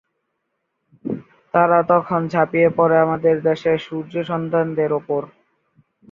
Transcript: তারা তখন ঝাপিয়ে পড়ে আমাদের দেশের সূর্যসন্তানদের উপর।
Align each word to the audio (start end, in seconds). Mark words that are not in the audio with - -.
তারা 1.53 1.79
তখন 1.89 2.21
ঝাপিয়ে 2.27 2.69
পড়ে 2.77 2.95
আমাদের 2.99 3.35
দেশের 3.47 3.77
সূর্যসন্তানদের 3.79 4.91
উপর। 4.93 5.21